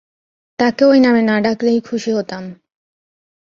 [0.59, 2.43] তাকে ওই নামে না ডাকলেই খুশি হতাম।